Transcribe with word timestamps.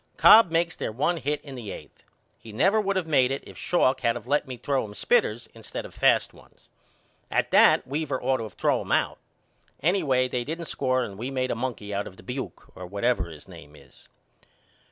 Cobb 0.17 0.49
makes 0.49 0.75
their 0.75 0.91
one 0.91 1.17
hit 1.17 1.39
in 1.41 1.53
the 1.53 1.69
eighth. 1.69 2.01
He 2.39 2.51
never 2.51 2.81
would 2.81 2.97
of 2.97 3.05
made 3.05 3.29
it 3.29 3.43
if 3.45 3.55
Schalk 3.55 3.99
had 3.99 4.17
of 4.17 4.25
let 4.27 4.47
me 4.47 4.57
throw 4.57 4.83
him 4.83 4.95
spitters 4.95 5.47
instead 5.53 5.85
of 5.85 5.93
fast 5.93 6.33
ones. 6.33 6.69
At 7.29 7.51
that 7.51 7.85
Weaver 7.85 8.19
ought 8.19 8.37
to 8.37 8.45
of 8.45 8.53
threw 8.53 8.79
him 8.81 8.91
out. 8.91 9.19
Anyway 9.79 10.27
they 10.27 10.43
didn't 10.43 10.65
score 10.65 11.03
and 11.03 11.19
we 11.19 11.29
made 11.29 11.51
a 11.51 11.55
monkey 11.55 11.93
out 11.93 12.07
of 12.07 12.15
Dubuque, 12.15 12.71
or 12.75 12.87
whatever 12.87 13.25
his 13.29 13.47
name 13.47 13.75
is. 13.75 14.07